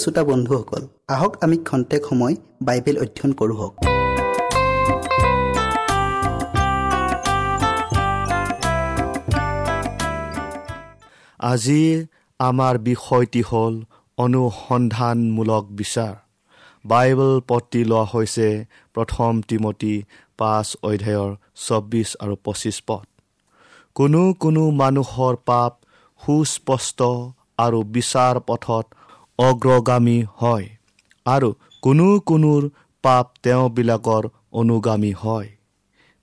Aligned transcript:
শ্ৰোতা 0.00 0.22
বন্ধুসকল 0.30 0.82
আহক 1.14 1.32
আমি 1.44 1.56
খন্তেক 1.68 2.02
সময় 2.10 2.34
বাইবেল 2.66 2.96
অধ্যয়ন 3.04 3.32
কৰোঁ 3.40 3.70
আজিৰ 11.52 11.96
আমাৰ 12.40 12.74
বিষয়টি 12.90 13.42
হ'ল 13.50 13.74
অনুসন্ধানমূলক 14.18 15.64
বিচাৰ। 15.78 16.14
বাইবেল 16.84 17.34
পতি 17.48 17.80
লোৱা 17.90 18.04
হৈছে 18.12 18.48
প্ৰথম 18.94 19.32
তিমতী 19.48 19.94
পাঁচ 20.40 20.66
অধ্যায়ৰ 20.88 21.30
চৌব্বিছ 21.66 22.08
আৰু 22.22 22.34
পঁচিছ 22.44 22.76
পদ। 22.88 23.06
কোনো 23.96 24.22
কোনো 24.42 24.62
মানুহৰ 24.82 25.34
পাপ 25.48 25.72
সুস্পষ্ট 26.20 27.00
আৰু 27.64 27.78
বিচাৰ 27.94 28.34
পথত 28.48 28.86
অগ্ৰগামী 29.38 30.18
হয় 30.36 30.66
আৰু 31.26 31.48
কোনো 31.82 32.06
কোনোৰ 32.28 32.62
পাপ 33.04 33.26
তেওঁবিলাকৰ 33.42 34.24
অনুগামী 34.52 35.12
হয়। 35.22 35.48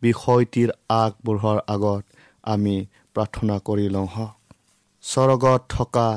বিষয়টিৰ 0.02 0.70
আগবঢ়োৱাৰ 0.96 1.60
আগত 1.68 2.04
আমি 2.44 2.76
প্ৰাৰ্থনা 3.16 3.56
কৰি 3.68 3.88
লওঁ 3.90 4.10
হওক 4.16 4.36
স্বৰ্গত 5.04 5.62
থকা 5.70 6.08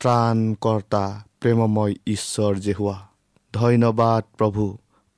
ত্ৰাণকৰ্তা 0.00 1.04
প্ৰেমময় 1.40 1.94
ঈশ্বৰ 2.06 2.52
জেহুৱা 2.66 2.96
ধন্যবাদ 3.54 4.22
প্ৰভু 4.38 4.64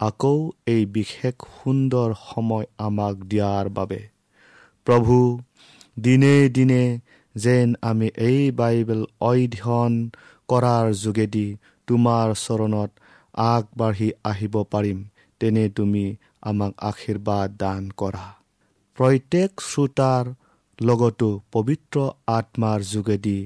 আকৌ 0.00 0.36
এই 0.66 0.82
বিশেষ 0.96 1.36
সুন্দৰ 1.54 2.08
সময় 2.22 2.66
আমাক 2.78 3.14
দিয়াৰ 3.30 3.64
বাবে। 3.68 4.00
প্ৰভু 4.86 5.16
দিনে 6.00 6.36
দিনে 6.48 6.82
যেন 7.34 7.68
আমি 7.82 8.08
এই 8.28 8.40
বাইবেল 8.50 9.02
অধ্যয়ন 9.20 9.94
কৰাৰ 10.48 10.86
যোগেদি 10.94 11.46
তোমাৰ 11.88 12.34
চৰণত 12.34 12.90
আগবাঢ়ি 13.34 14.08
আহিব 14.24 14.54
পাৰিম 14.70 14.98
তেনে 15.40 15.64
তুমি 15.68 16.04
আমাক 16.42 16.72
আশীৰ্বাদ 16.80 17.48
দান 17.58 17.82
কৰা। 17.96 18.26
প্ৰত্যেক 18.98 19.50
শ্ৰোতাৰ 19.60 20.24
লগতো 20.78 21.28
পবিত্ৰ 21.52 21.96
আত্মাৰ 22.26 22.80
যোগেদি 22.92 23.38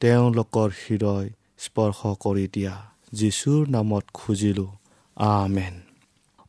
তেওঁলোকৰ 0.00 0.68
হৃদয় 0.80 1.28
স্পৰ্শ 1.58 2.00
কৰি 2.24 2.46
দিয়া। 2.54 2.74
যীশুৰ 3.12 3.62
নামত 3.68 4.04
খুজিলোঁ 4.14 4.70
আমেন। 5.16 5.74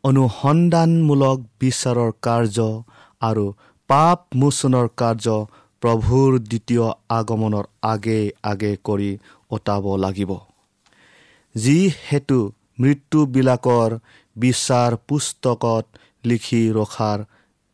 অনুসন্ধানমূলক 0.03 1.39
বিচাৰৰ 1.60 2.12
কাৰ্য 2.22 2.58
আৰু 3.22 3.46
পাপ 3.89 4.20
মোচনৰ 4.36 4.88
কাৰ্য 4.98 5.27
প্ৰভুৰ 5.82 6.32
দ্বিতীয় 6.50 6.86
আগমনৰ 7.10 7.66
আগে 7.84 8.20
আগে 8.44 8.72
কৰি 8.88 9.12
অতাব 9.52 9.86
লাগিব। 9.96 10.32
যিহেতু 11.56 12.40
মৃত্যুবিলাকৰ 12.80 13.92
বিচাৰ 14.36 14.92
পুস্তকত 15.08 15.86
লিখি 16.24 16.62
ৰখাৰ 16.72 17.20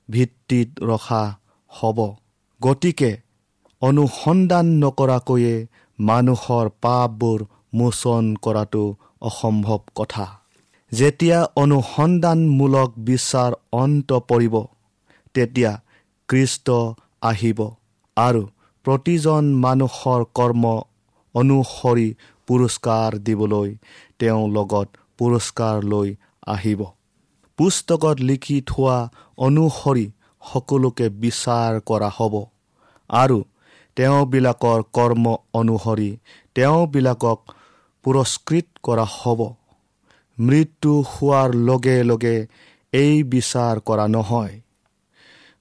ভিত্তিত 0.09 0.69
ৰখা 0.83 1.23
হ'ব 1.71 1.99
গতিকে 2.61 3.11
অনুসন্ধান 3.81 4.67
নকৰাকৈয়ে 4.83 5.55
মানুহৰ 5.99 6.65
পাপবোৰ 6.83 7.39
মোচন 7.73 8.25
কৰাটো 8.43 8.83
অসম্ভৱ 9.21 9.81
কথা। 9.95 10.25
যেতিয়া 10.91 11.39
অনুসন্ধানমূলক 11.55 12.89
বিচাৰ 13.07 13.51
অন্ত 13.81 14.09
পৰিব 14.29 14.55
তেতিয়া 15.35 15.71
কৃষ্ট 16.29 16.67
আহিব। 17.21 17.59
আৰু 18.17 18.41
প্ৰতিজন 18.85 19.47
মানুহৰ 19.63 20.21
কৰ্ম 20.35 20.63
অনুসৰি 21.35 22.07
পুৰস্কাৰ 22.47 23.17
দিবলৈ 23.19 23.69
তেওঁ 24.19 24.43
লগত 24.49 24.87
পুৰস্কাৰ 25.17 25.83
লৈ 25.83 26.15
আহিব। 26.47 26.81
পুস্তকত 27.59 28.17
লিখি 28.19 28.57
থোৱা 28.61 28.97
অনুসৰি 29.37 30.05
সকলোকে 30.43 31.09
বিচাৰ 31.21 31.81
কৰা 31.89 32.09
হ'ব 32.17 32.33
আৰু 33.09 33.39
তেওঁবিলাকৰ 33.97 34.79
কৰ্ম 34.93 35.35
অনুসৰি 35.53 36.09
তেওঁবিলাকক 36.55 37.39
পুৰস্কৃত 38.05 38.67
কৰা 38.83 39.05
হ'ব। 39.11 39.41
মৃত্যু 40.37 40.93
হোৱাৰ 41.11 41.49
লগে 41.69 41.97
লগে 42.03 42.37
এই 42.93 43.23
বিচাৰ 43.23 43.75
কৰা 43.79 44.05
নহয়। 44.07 44.53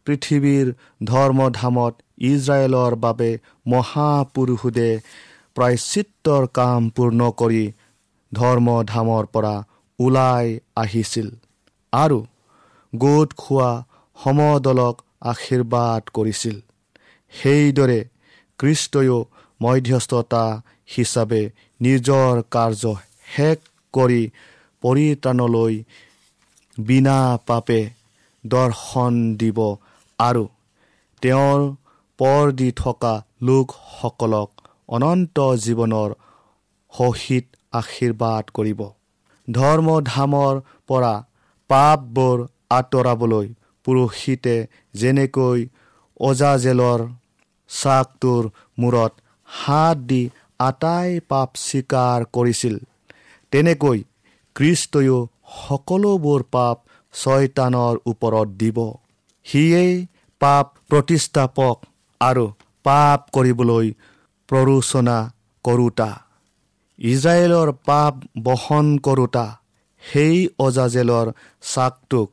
পৃথিৱীৰ 0.07 0.67
ধৰ্মধামত 1.05 1.95
ইজৰাইলৰ 2.19 2.93
বাবে 3.05 3.31
মহাপুৰুষোদে 3.67 4.91
প্ৰায়চিত্ৰৰ 5.57 6.45
কাম 6.59 6.91
পূৰ্ণ 6.91 7.21
কৰি 7.41 7.65
ধৰ্মধামৰ 8.33 9.25
পৰা 9.35 9.55
ওলাই 9.99 10.47
আহিছিল 10.77 11.29
আৰু 11.93 12.19
গোট 12.93 13.29
খোৱা 13.37 13.71
সমদলক 14.19 14.97
আশীৰ্বাদ 15.23 16.03
কৰিছিল। 16.17 16.57
সেইদৰে 17.33 18.01
কৃষ্টয়ো 18.59 19.19
মধ্যস্থতা 19.61 20.45
হিচাপে 20.95 21.43
নিজৰ 21.81 22.43
কাৰ্য 22.51 22.83
শেষ 23.35 23.59
কৰি 23.95 24.23
পৰিত্ৰাণলৈ 24.83 25.75
বিনা 26.79 27.19
পাপে 27.47 27.81
দৰ্শন 28.45 29.15
দিব 29.41 29.59
আৰু 30.19 30.45
তেওঁৰ 31.23 31.61
পৰ 32.19 32.53
দি 32.59 32.69
থকা 32.73 33.15
লোকসকলক 33.43 34.51
অনন্ত 34.89 35.37
জীৱনৰ 35.65 36.11
সহিত 36.93 37.47
আশীৰ্বাদ 37.73 38.45
কৰিব। 38.57 38.81
ধৰ্মধামৰ 39.49 40.55
পৰা 40.89 41.15
পাপবোৰ 41.71 42.39
আঁতৰাবলৈ 42.71 43.47
পুৰোহিতে 43.87 44.57
যেনেকৈ 44.95 45.61
অজাজেলৰ 46.21 47.01
চাকটোৰ 47.71 48.43
মূৰত 48.79 49.13
হাত 49.49 49.97
দি 50.11 50.23
আটাই 50.61 51.21
পাপ 51.31 51.49
স্বীকাৰ 51.61 52.19
কৰিছিল 52.35 52.75
তেনেকৈ 53.53 53.99
খ্ৰীষ্টয়ো 54.57 55.19
সকলোবোৰ 55.61 56.41
পাপ 56.57 56.77
ছয়তানৰ 57.15 57.95
ওপৰত 58.07 58.49
দিব। 58.61 58.79
সিয়েই 59.47 59.95
পাপ 60.41 60.67
প্ৰতিষ্ঠাপক 60.91 61.77
আৰু 62.25 62.45
পাপ 62.85 63.21
কৰিবলৈ 63.35 63.87
প্ৰৰোচনা 64.49 65.17
কৰোতা। 65.65 66.11
ইজৰাইলৰ 66.99 67.69
পাপ 67.87 68.15
বহন 68.45 68.87
কৰোতা। 68.99 69.47
সেই 70.03 70.37
অজাজেলৰ 70.59 71.27
চাকটোক 71.73 72.29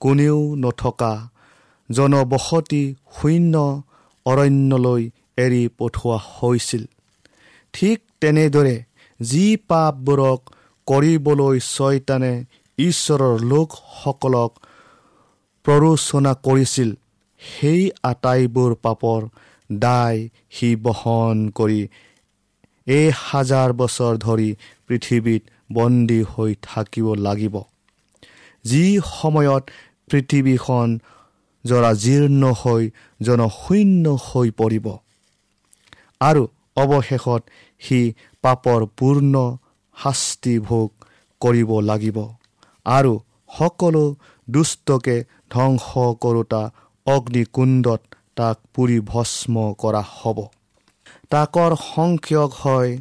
কোনেও 0.00 0.40
নথকা। 0.62 1.12
জনবসতি 1.88 2.82
শূন্য 3.16 3.54
অৰণ্যলৈ 4.26 5.02
এৰি 5.44 5.62
পঠোৱা 5.78 6.18
হৈছিল। 6.32 6.84
ঠিক 7.74 7.98
তেনেদৰে 8.20 8.76
যি 9.20 9.46
পাপবোৰক 9.68 10.40
কৰিবলৈ 10.88 11.56
ছয়তানে 11.66 12.34
ঈশ্বৰৰ 12.78 13.34
লোকসকলক 13.52 14.50
প্ৰৰোচনা 15.66 16.32
কৰিছিল 16.46 16.90
সেই 17.40 17.82
আটাইবোৰ 18.02 18.70
পাপৰ 18.84 19.20
দায় 19.70 20.20
সি 20.50 20.68
বহন 20.84 21.36
কৰি 21.58 21.80
এই 22.86 23.06
হাজাৰ 23.20 23.68
বছৰ 23.72 24.12
ধৰি 24.18 24.50
পৃথিৱীত 24.88 25.42
বন্দী 25.72 26.20
হৈ 26.32 26.52
থাকিব 26.62 27.06
লাগিব। 27.26 27.54
যি 28.64 28.84
সময়ত 29.12 29.64
পৃথিৱীখন 30.10 30.88
জৰাজীৰ্ণ 31.64 32.42
হৈ 32.60 32.82
জনশূন্য 33.20 34.04
হৈ 34.26 34.48
পৰিব 34.60 34.86
আৰু 36.20 36.42
অৱশেষত 36.76 37.42
সি 37.82 38.00
পাপৰ 38.44 38.80
পূৰ্ণ 38.98 39.34
শাস্তি 39.96 40.54
ভোগ 40.68 40.88
কৰিব 41.40 41.70
লাগিব 41.80 42.18
আৰু 42.86 43.12
সকলো 43.50 44.04
দুষ্টকে 44.48 45.16
ধ্বংস 45.50 45.86
কৰোতা 46.22 46.62
অগ্নিকুণ্ডত 47.06 48.02
তাক 48.36 48.56
পুৰি 48.74 49.00
ভস্ম 49.00 49.54
কৰা 49.78 50.02
হ'ব। 50.12 50.38
তাকৰ 51.30 51.72
সংখ্যক 51.94 52.50
হয় 52.62 52.92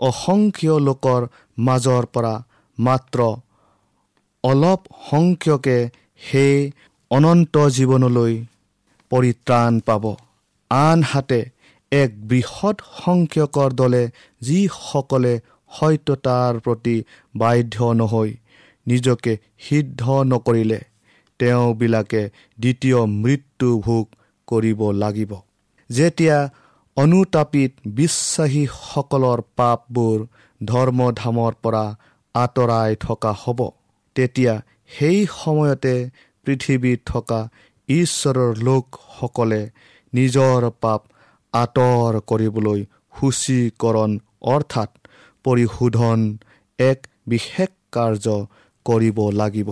অসংখ্য 0.00 0.74
লোকৰ 0.78 1.22
মাজৰ 1.58 2.04
পৰা 2.14 2.34
মাত্ৰ 2.78 3.18
অলপ 4.44 4.80
সংখ্যকে 5.10 5.78
সেই 6.30 6.72
অনন্ত 7.10 7.54
জীৱনলৈ 7.68 8.34
পৰিত্ৰাণ 9.10 9.72
পাব। 9.80 10.04
আনহাতে 10.70 11.40
এক 11.92 12.10
বৃহৎ 12.28 12.76
সংখ্যকৰ 13.04 13.70
দলে 13.72 14.04
যিসকলে 14.40 15.34
সত্যতাৰ 15.72 16.52
প্ৰতি 16.60 16.96
বাধ্য 17.36 17.76
নহৈ 17.92 18.30
নিজকে 18.86 19.32
সিদ্ধ 19.58 20.02
নকৰিলে। 20.24 20.80
তেওঁবিলাকে 21.38 22.22
দ্বিতীয় 22.58 22.98
মৃত্যু 23.14 23.68
ভোগ 23.80 24.04
কৰিব 24.48 24.80
লাগিব। 24.92 25.32
যেতিয়া 25.90 26.38
অনুতাপিত 26.96 27.72
বিশ্বাসীসকলৰ 27.94 29.40
পাপবোৰ 29.56 30.18
ধৰ্মধামৰ 30.60 31.52
পৰা 31.62 31.84
আঁতৰাই 32.34 32.90
থকা 33.00 33.32
হ'ব 33.42 33.60
তেতিয়া 34.16 34.54
সেই 34.88 35.18
সময়তে 35.32 35.94
পৃথিৱীত 36.46 37.00
থকা 37.06 37.40
ঈশ্বৰৰ 37.88 38.52
লোকসকলে 38.66 39.62
নিজৰ 40.12 40.70
পাপ 40.80 41.00
আঁতৰ 41.54 42.12
কৰিবলৈ 42.30 42.80
সূচীকৰণ 43.16 44.10
অৰ্থাৎ 44.54 44.90
পৰিশোধন 45.44 46.18
এক 46.78 46.98
বিশেষ 47.26 47.70
কাৰ্য 47.92 48.26
কৰিব 48.86 49.18
লাগিব। 49.32 49.70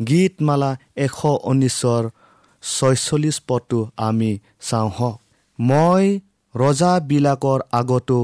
গীতমালা 0.00 0.70
এশ 0.96 1.18
ঊনৈছৰ 1.50 2.02
ছয়চল্লিছ 2.62 3.36
পদটো 3.48 3.80
আমি 3.96 4.30
চাওঁ 4.60 4.90
হওক 4.98 5.16
মই 5.58 6.04
ৰজাবিলাকৰ 6.54 7.60
আগতো 7.72 8.20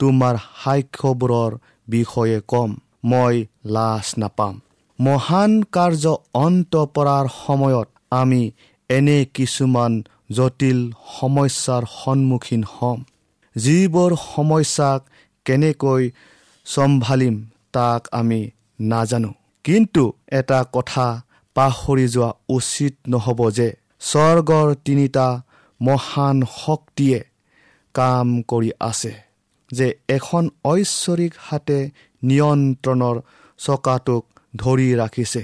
তোমাৰ 0.00 0.34
সাক্ষ্যবোৰৰ 0.62 1.52
বিষয়ে 1.88 2.38
ক'ম। 2.48 2.70
মই 3.04 3.34
লাজ 3.66 4.06
নাপাম। 4.18 4.54
মহান 4.98 5.52
কাৰ্য 5.72 6.04
অন্ত 6.34 6.72
পৰাৰ 6.94 7.26
সময়ত 7.46 7.88
আমি 8.10 8.42
এনে 8.90 9.18
কিছুমান 9.34 9.92
জটিল 10.30 10.78
সমস্যাৰ 11.18 11.82
সন্মুখীন 12.00 12.62
হ'ম। 12.72 12.98
যিবোৰ 13.56 14.10
সমস্যাক 14.34 15.00
কেনেকৈ 15.46 16.02
চম্ভালিম 16.66 17.34
তাক 17.72 18.02
আমি 18.12 18.40
নাজানো। 18.80 19.32
কিন্তু 19.64 20.04
এটা 20.32 20.58
কথা 20.72 21.06
পাহৰি 21.56 22.06
যোৱা 22.08 22.30
উচিত 22.48 22.94
নহ'ব 23.08 23.40
যে 23.50 23.68
স্বৰ্গৰ 24.00 24.68
তিনিটা 24.84 25.26
মহান 25.80 26.36
শক্তিয়ে 26.56 27.20
কাম 27.94 28.28
কৰি 28.42 28.70
আছে 28.80 29.12
যে 29.70 29.86
এখন 30.08 30.44
ঐশ্বৰিক 30.64 31.32
হাতে 31.38 31.78
নিয়ন্ত্ৰণৰ 32.22 33.16
চকাটোক 33.58 34.24
ধৰি 34.56 34.88
ৰাখিছে 34.94 35.42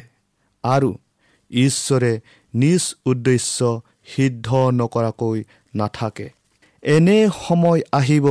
আৰু 0.64 0.90
ঈশ্বৰে 1.50 2.12
নিজ 2.54 2.82
উদ্দেশ্য 3.06 3.58
সিদ্ধ 4.06 4.48
নকৰাকৈ 4.80 5.38
নাথাকে। 5.74 6.26
এনে 6.82 7.18
সময় 7.46 7.80
আহিব 7.92 8.26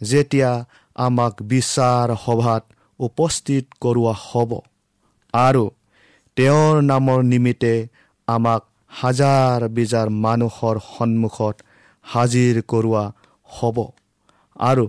যেতিয়া 0.00 0.50
আমাক 0.96 1.34
বিচাৰ 1.42 2.08
সভাত 2.24 2.62
উপস্থিত 3.00 3.64
কৰোৱা 3.80 4.14
হ'ব। 4.26 4.50
আৰু 5.34 5.64
তেওঁৰ 6.36 6.74
নামৰ 6.82 7.18
নিমিত্তে 7.22 7.74
আমাক 8.28 8.62
হাজাৰ 8.90 9.68
বিজাৰ 9.68 10.08
মানুহৰ 10.24 10.76
সন্মুখত 10.88 11.56
হাজিৰ 12.04 12.62
কৰোৱা 12.62 13.04
হ'ব। 13.50 13.76
আৰু 14.60 14.84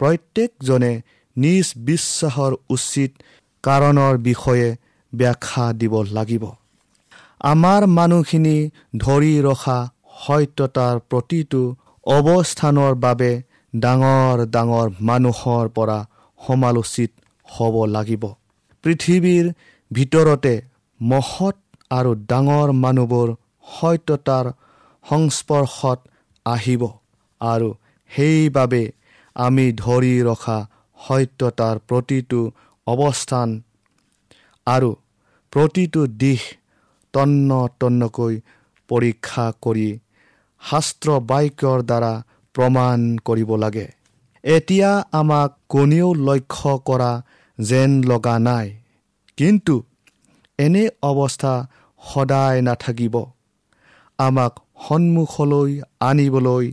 প্ৰত্যেকজনে 0.00 0.92
নিজ 1.36 1.66
বিশ্বাসৰ 1.88 2.52
উচিত 2.68 3.10
কাৰণৰ 3.64 4.14
বিষয়ে 4.18 4.68
ব্যাখ্যা 5.12 5.64
দিব 5.72 5.94
লাগিব। 6.12 6.44
আমাৰ 7.40 7.86
মানুহখিনি 7.98 8.56
ধৰি 8.96 9.34
ৰখা 9.40 9.78
সত্যতাৰ 10.24 10.96
প্ৰতিটো 11.10 11.62
অৱস্থানৰ 12.06 12.92
বাবে 12.94 13.30
ডাঙৰ 13.72 14.36
ডাঙৰ 14.46 14.86
মানুহৰ 15.00 15.64
পৰা 15.68 15.98
সমালোচিত 16.40 17.10
হ'ব 17.46 17.74
লাগিব। 17.86 18.24
পৃথিৱীৰ 18.84 19.46
ভিতৰতে 19.90 20.54
মহৎ 21.00 21.56
আৰু 21.90 22.12
ডাঙৰ 22.30 22.68
মানুহবোৰ 22.84 23.28
সত্যতাৰ 23.66 24.46
সংস্পৰ্শত 25.04 25.98
আহিব 26.46 26.82
আৰু 27.40 27.68
সেইবাবে 28.10 28.82
আমি 29.36 29.66
ধৰি 29.72 30.14
ৰখা 30.22 30.58
সত্যতাৰ 30.98 31.76
প্ৰতিটো 31.88 32.40
অৱস্থান 32.86 33.48
আৰু 34.66 34.90
প্ৰতিটো 35.52 36.00
দিশ 36.22 36.42
তন্ন 37.14 37.50
তন্নকৈ 37.80 38.34
পৰীক্ষা 38.88 39.46
কৰি 39.62 39.88
শাস্ত্ৰ 40.62 41.08
বাক্যৰ 41.30 41.78
দ্বাৰা 41.82 42.12
প্ৰমাণ 42.54 42.98
কৰিব 43.24 43.50
লাগে। 43.56 43.86
এতিয়া 44.44 44.90
আমাক 45.12 45.50
কোনেও 45.68 46.08
লক্ষ্য 46.28 46.72
কৰা 46.88 47.12
যেন 47.58 47.90
লগা 48.02 48.36
নাই। 48.38 48.66
কিন্তু 49.38 49.74
এনে 50.58 50.84
অৱস্থা 51.10 51.54
সদায় 52.02 52.58
নাথাকিব। 52.62 53.16
আমাক 54.18 54.52
সন্মুখলৈ 54.84 55.72
আনিবলৈ 56.00 56.66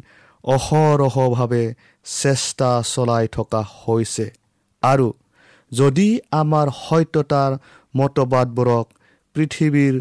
অহৰহভাৱে 0.43 1.63
চেষ্টা 2.05 2.69
চলাই 2.93 3.25
থকা 3.35 3.61
হৈছে। 3.79 4.27
আৰু 4.83 5.07
যদি 5.71 6.07
আমাৰ 6.41 6.67
সত্যতাৰ 6.79 7.51
মতবাদবোৰক 7.93 8.85
পৃথিৱীৰ 9.35 9.95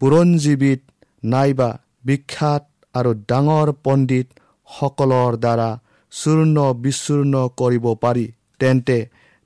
বুৰঞ্জীবিদ 0.00 0.80
নাইবা 1.22 1.70
বিখ্যাত 2.04 2.62
আৰু 2.94 3.10
ডাঙৰ 3.30 3.68
পণ্ডিতসকলৰ 3.84 5.32
দ্বাৰা 5.44 5.70
চূৰ্ণ 6.12 6.56
বিচূৰ্ণ 6.84 7.34
কৰিব 7.60 7.84
পাৰি 8.02 8.26
তেন্তে 8.60 8.98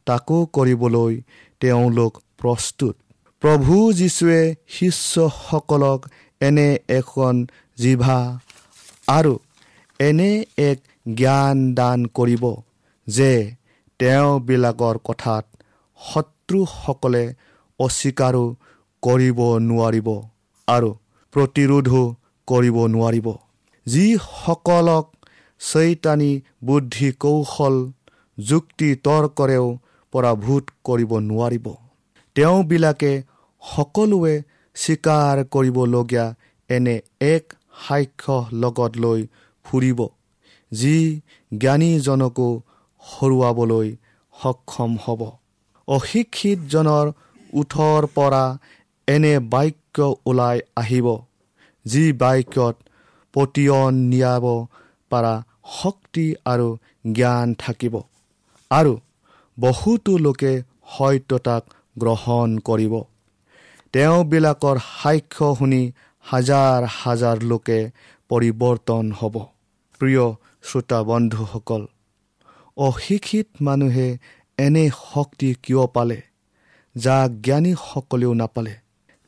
তাকো 0.07 0.37
কৰিবলৈ 0.57 1.15
তেওঁলোক 1.63 2.13
প্ৰস্তুত। 2.41 2.95
প্ৰভু 3.43 3.77
যীশুৱে 3.93 4.43
শিষ্যসকলক 4.69 6.01
এনে 6.41 6.69
এখন 6.89 7.35
জিভা 7.79 8.19
আৰু 9.09 9.35
এনে 10.01 10.31
এক 10.63 10.79
জ্ঞান 11.15 11.59
দান 11.75 11.99
কৰিব 12.19 12.45
যে 13.07 13.33
তেওঁবিলাকৰ 14.01 14.97
কথাত 15.05 15.45
শত্ৰুসকলে 16.01 17.25
অস্বীকাৰো 17.81 18.45
কৰিব 19.03 19.41
নোৱাৰিব 19.69 20.09
আৰু 20.69 20.91
প্ৰতিৰোধো 21.35 22.03
কৰিব 22.49 22.77
নোৱাৰিব। 22.95 23.29
যিসকলক 23.87 25.07
চৈতানী 25.61 26.33
বুদ্ধি 26.65 27.09
কৌশল 27.23 27.77
যুক্তি 28.39 28.89
তৰ্কৰেও 29.07 29.67
পৰাভূত 30.13 30.65
কৰিব 30.85 31.13
নোৱাৰিব। 31.29 31.67
তেওঁবিলাকে 32.37 33.13
সকলোৱে 33.63 34.35
স্বীকাৰ 34.77 35.37
কৰিবলগীয়া 35.55 36.27
এনে 36.71 36.97
এক 37.27 37.45
সাক্ষ্য 37.85 38.37
লগত 38.53 38.93
লৈ 38.97 39.21
ফুৰিব 39.65 40.01
যি 40.73 40.97
জ্ঞানীজনকো 41.53 42.49
হৰুৱাবলৈ 43.03 43.89
সক্ষম 44.35 44.93
হ'ব। 45.05 45.21
অশিক্ষিতজনৰ 45.89 47.07
ওঠৰ 47.53 48.03
পৰা 48.15 48.45
এনে 49.09 49.35
বাক্য 49.53 49.97
ওলাই 50.27 50.59
আহিব 50.77 51.07
যি 51.87 52.05
বাক্যত 52.13 52.77
পতিয়ন 53.35 53.95
নিয়াব 54.11 54.47
পৰা 55.11 55.35
শক্তি 55.81 56.27
আৰু 56.45 56.69
জ্ঞান 57.13 57.55
থাকিব। 57.55 57.95
আৰু 58.71 58.93
বহুতো 59.61 60.13
লোকে 60.19 60.53
সত্যতাক 60.93 61.63
গ্ৰহণ 61.99 62.59
কৰিব। 62.59 62.95
তেওঁবিলাকৰ 63.93 64.77
সাক্ষ্য 65.03 65.49
শুনি 65.59 65.83
হাজাৰ 66.25 66.79
হাজাৰ 66.85 67.37
লোকে 67.43 67.91
পৰিৱৰ্তন 68.29 69.13
হ'ব। 69.13 69.35
প্ৰিয় 70.01 70.25
শ্ৰোতা 70.63 70.99
বন্ধুসকল 71.03 71.83
অশিক্ষিত 72.77 73.47
মানুহে 73.61 74.09
এনে 74.59 74.85
শক্তি 75.13 75.55
কিয় 75.63 75.87
পালে 75.87 76.21
যাক 76.95 77.31
জ্ঞানীসকলেও 77.31 78.33
নাপালে? 78.35 78.75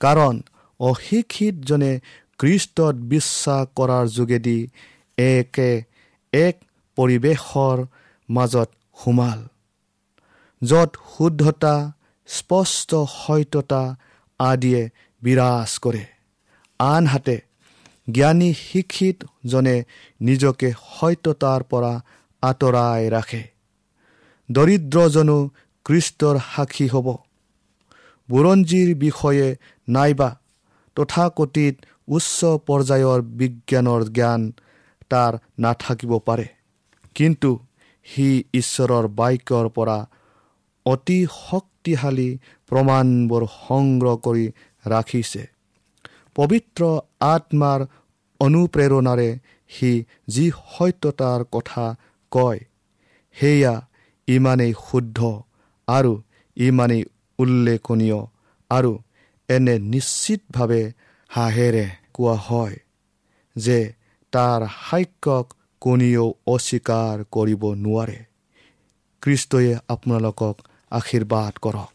কাৰণ 0.01 0.35
অশিক্ষিতজনে 0.81 1.93
খ্ৰীষ্টত 2.39 2.95
বিশ্বাস 3.13 3.63
কৰাৰ 3.77 4.05
যোগেদি 4.09 4.59
একে 5.19 5.71
এক 6.33 6.57
পৰিৱেশৰ 6.97 7.79
মাজত 8.29 8.71
সোমাল। 8.97 9.41
য'ত 10.65 10.91
শুদ্ধতা 11.17 11.93
স্পষ্ট 12.27 12.95
সত্যতা 12.95 13.83
আদিয়ে 14.39 14.83
বিৰাজ 15.23 15.79
কৰে। 15.79 16.05
আনহাতে 16.79 17.37
জ্ঞানী 18.11 18.55
শিক্ষিতজনে 18.55 19.77
নিজকে 20.21 20.69
সত্যতাৰ 21.01 21.61
পৰা 21.63 21.93
আঁতৰাই 22.43 23.11
ৰাখে। 23.11 23.43
দৰিদ্ৰজনো 24.51 25.39
কৃষ্টৰ 25.85 26.37
সাক্ষী 26.55 26.89
হ'ব। 26.89 27.07
বুৰঞ্জীৰ 28.31 28.95
বিষয়ে 28.95 29.57
নাইবা 29.89 30.31
তথাকথিত 30.97 31.75
উচ্চ 32.09 32.39
পৰ্যায়ৰ 32.67 33.21
বিজ্ঞানৰ 33.23 34.03
জ্ঞান 34.05 34.53
তাৰ 35.11 35.33
নাথাকিব 35.59 36.19
পাৰে। 36.19 36.47
কিন্তু 37.15 37.51
সি 38.05 38.45
ঈশ্বৰৰ 38.55 39.05
বাক্যৰ 39.09 39.69
পৰা 39.69 39.99
অতি 40.87 41.19
শক্তিশালী 41.41 42.31
প্ৰমাণবোৰ 42.71 43.43
সংগ্ৰহ 43.59 44.15
কৰি 44.27 44.47
ৰাখিছে। 44.85 45.43
পবিত্ৰ 46.37 46.83
আত্মাৰ 47.33 47.81
অনুপ্ৰেৰণাৰে 48.41 49.31
সি 49.71 49.93
যি 50.29 50.47
সত্যতাৰ 50.73 51.41
কথা 51.53 51.87
কয় 52.33 52.61
সেয়া 53.37 53.75
ইমানেই 54.29 54.73
শুদ্ধ 54.87 55.19
আৰু 55.89 56.13
ইমানেই 56.57 57.03
উল্লেখনীয় 57.39 58.21
আৰু 58.71 58.93
এনে 59.49 59.75
নিশ্চিতভাৱে 59.93 60.83
হাঁহেৰে 61.31 61.87
কোৱা 62.15 62.37
হয় 62.49 62.77
যে 63.57 63.79
তাৰ 64.33 64.61
সাক্যক 64.81 65.47
কোনেও 65.83 66.27
অস্বীকাৰ 66.47 67.17
কৰিব 67.31 67.63
নোৱাৰে। 67.85 68.19
খ্ৰীষ্টই 69.23 69.69
আপোনালোকক 69.89 70.57
আশীৰ্বাদ 70.99 71.55
কৰক। 71.65 71.91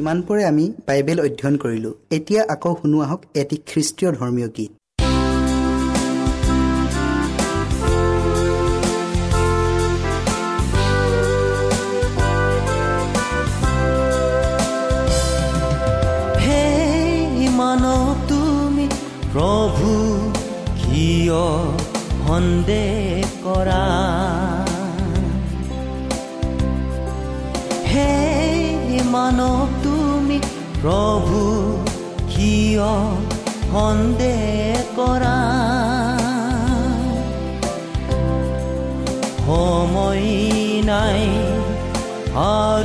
ইমানপৰে 0.00 0.42
আমি 0.50 0.64
বাইবেল 0.86 1.18
অধ্যয়ন 1.26 1.56
কৰিলোঁ। 1.62 1.94
এতিয়া 2.16 2.42
আকৌ 2.54 2.72
শুনো 2.80 2.98
আহক 3.06 3.20
এটি 3.40 3.56
খ্ৰীষ্টীয় 3.68 4.10
ধৰ্মীয় 4.18 4.48
গীত। 4.56 4.79
কিয় 21.30 21.48
সন্দেহ 22.26 23.26
কৰা। 23.44 23.84
হে 27.90 28.14
মানৱ 29.14 29.60
তুমি 29.84 30.38
প্ৰভু 30.80 31.42
কিয় 32.32 32.90
সন্দেহ 33.74 34.82
কৰা? 34.98 35.38
সময় 39.46 40.26
নাই 40.90 41.22
আৰু 42.48 42.79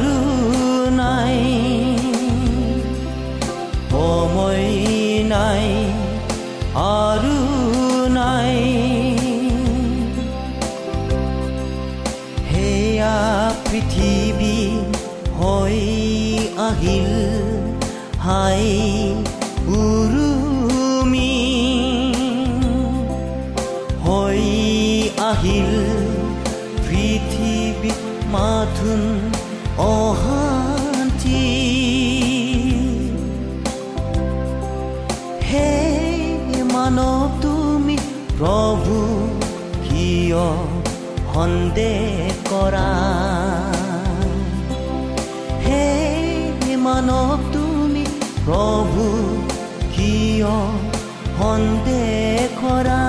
সন্দেহ 41.76 42.36
কৰা। 42.48 42.90
হে 45.64 45.88
মানৱ 46.86 47.42
তুমি 47.54 48.04
প্ৰভু 48.46 49.08
কিয় 49.96 50.54
সন্দেহ 51.40 52.48
কৰা? 52.62 53.05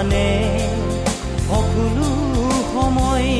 থাকিবানে 0.00 0.28
সকলো 1.46 2.08
সময় 2.72 3.30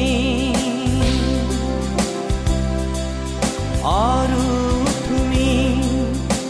আৰু 4.13 4.47
তুমি 5.07 5.51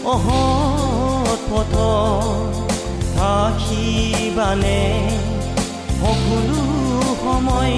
অহপথ 0.05 1.73
থাকিবানে 3.15 4.81
সকলো 5.95 6.61
সময় 7.23 7.77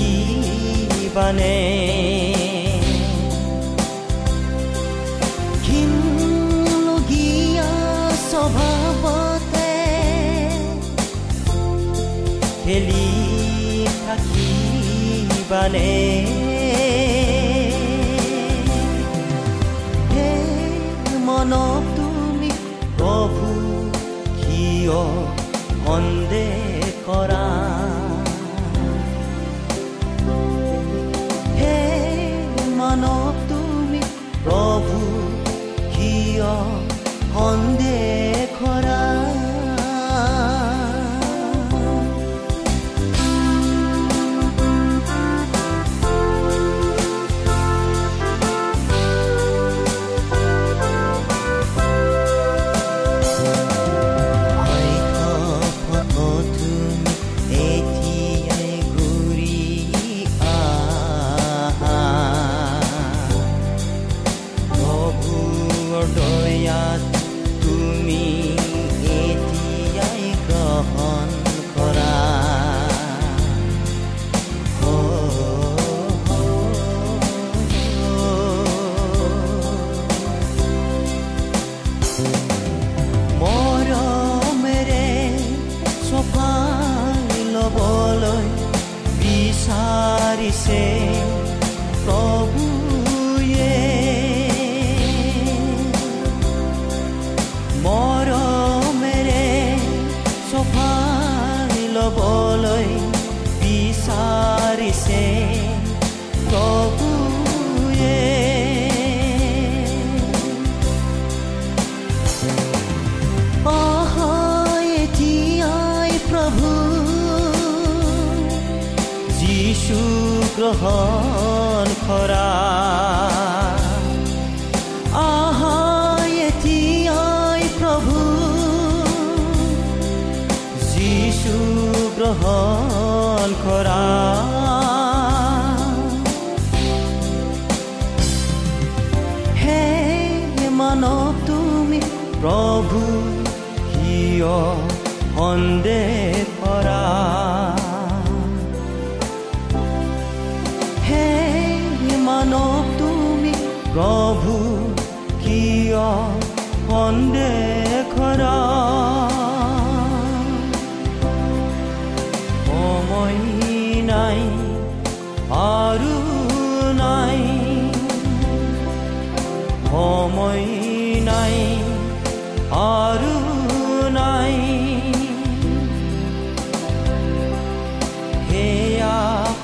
থাকিবানে 0.00 1.56
ঘিনলগীয়া 5.66 7.70
স্বভাৱতে 8.30 9.72
খেলি 12.62 13.08
থাকিবানে। 14.06 15.92
হে 20.12 20.30
মনক 21.26 21.82
তুমি 21.98 22.50
প্ৰভু 22.96 23.48
কিয় 24.40 24.98
সন্দেহ 25.84 26.54
কৰা? 27.08 27.46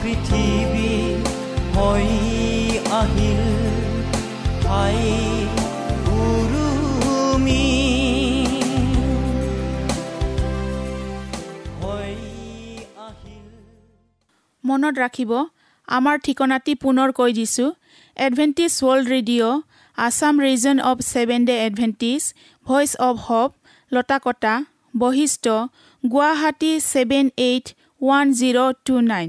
পৃথিৱী 0.07 0.90
হৈ 1.77 2.09
আহিল। 2.99 3.40
ঠাই 4.64 4.99
উৰুমি। 6.16 7.64
মনত 14.64 14.95
ৰাখিব 14.99 15.33
আমাৰ 15.88 16.16
ঠিকনাটি 16.27 16.73
পুনৰ 16.85 17.09
কৈ 17.12 17.31
দিছোঁ। 17.38 17.71
Adventist 18.16 18.73
World 18.81 19.07
Radio' 19.14 19.62
Assam 19.99 20.35
region 20.40 20.77
of 20.90 20.99
seven 21.12 21.40
day 21.49 21.57
Adventist 21.66 22.23
voice 22.66 22.90
of 23.09 23.16
hope 23.27 23.51
Latakata 23.92 24.55
Basistha 24.95 25.45
Guwahati 26.05 26.73
seven 26.92 27.25
eight 27.49 27.66
one 28.01 28.27
zero' 28.38 28.62
two 28.87 28.95
nine 29.11 29.29